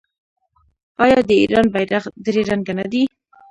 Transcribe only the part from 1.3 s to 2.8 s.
ایران بیرغ درې رنګه